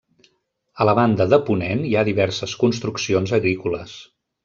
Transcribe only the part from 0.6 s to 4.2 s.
A la banda de ponent hi ha diverses construccions agrícoles.